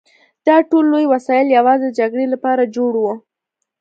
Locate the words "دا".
0.47-0.55